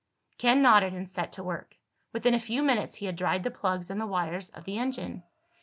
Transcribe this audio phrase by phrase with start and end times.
[0.39, 1.77] Ken nodded and set to work.
[2.11, 5.21] Within a few minutes he had dried the plugs and the wires of the engine.